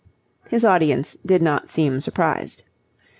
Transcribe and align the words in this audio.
His 0.49 0.65
audience 0.65 1.15
did 1.23 1.43
not 1.43 1.69
seem 1.69 2.01
surprised. 2.01 2.63